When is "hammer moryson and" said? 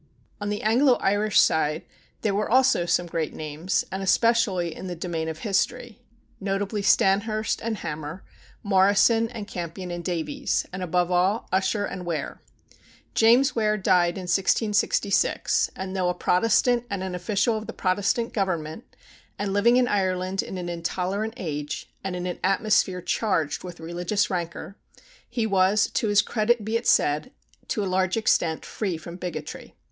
7.77-9.47